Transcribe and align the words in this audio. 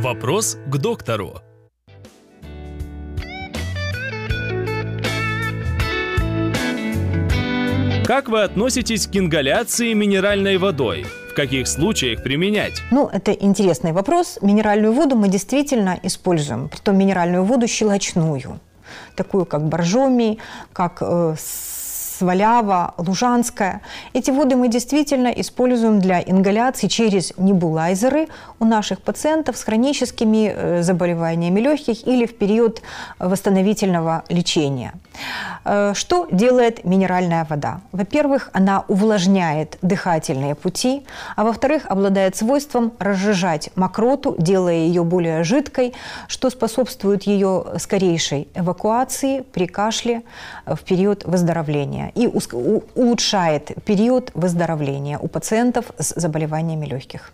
Вопрос 0.00 0.56
к 0.66 0.78
доктору. 0.78 1.42
Как 8.06 8.30
вы 8.30 8.42
относитесь 8.42 9.06
к 9.06 9.14
ингаляции 9.14 9.92
минеральной 9.92 10.56
водой? 10.56 11.04
В 11.30 11.34
каких 11.34 11.68
случаях 11.68 12.22
применять? 12.22 12.80
Ну, 12.90 13.08
это 13.12 13.32
интересный 13.32 13.92
вопрос. 13.92 14.38
Минеральную 14.40 14.94
воду 14.94 15.16
мы 15.16 15.28
действительно 15.28 16.00
используем, 16.02 16.70
притом 16.70 16.96
минеральную 16.96 17.44
воду 17.44 17.68
щелочную, 17.68 18.58
такую 19.16 19.44
как 19.44 19.68
боржоми, 19.68 20.38
как 20.72 21.02
э, 21.02 21.34
Свалява, 22.20 22.92
Лужанская. 22.98 23.80
Эти 24.12 24.30
воды 24.30 24.54
мы 24.54 24.68
действительно 24.68 25.28
используем 25.28 26.00
для 26.00 26.20
ингаляции 26.20 26.86
через 26.86 27.32
небулайзеры 27.38 28.28
у 28.58 28.66
наших 28.66 29.00
пациентов 29.00 29.56
с 29.56 29.64
хроническими 29.64 30.52
э, 30.54 30.82
заболеваниями 30.82 31.60
легких 31.60 32.06
или 32.06 32.26
в 32.26 32.36
период 32.36 32.82
восстановительного 33.18 34.24
лечения. 34.28 34.92
Э, 35.64 35.94
что 35.94 36.28
делает 36.30 36.84
минеральная 36.84 37.46
вода? 37.48 37.80
Во-первых, 37.92 38.50
она 38.52 38.84
увлажняет 38.88 39.78
дыхательные 39.80 40.54
пути, 40.54 41.06
а 41.36 41.44
во-вторых, 41.44 41.86
обладает 41.88 42.36
свойством 42.36 42.92
разжижать 42.98 43.70
мокроту, 43.76 44.34
делая 44.38 44.74
ее 44.74 45.04
более 45.04 45.42
жидкой, 45.42 45.94
что 46.28 46.50
способствует 46.50 47.22
ее 47.22 47.64
скорейшей 47.78 48.48
эвакуации 48.54 49.40
при 49.40 49.66
кашле 49.66 50.22
э, 50.66 50.74
в 50.74 50.80
период 50.80 51.24
выздоровления 51.24 52.09
и 52.14 52.26
улучшает 52.26 53.72
период 53.84 54.30
выздоровления 54.34 55.18
у 55.18 55.28
пациентов 55.28 55.86
с 55.98 56.14
заболеваниями 56.20 56.86
легких. 56.86 57.32